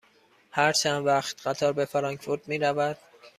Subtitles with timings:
[0.51, 2.97] هر چند وقت قطار به فرانکفورت می رود؟